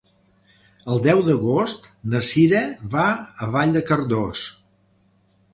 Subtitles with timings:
[0.93, 2.63] El deu d'agost na Cira
[2.97, 3.05] va
[3.47, 4.43] a Vall de Cardós.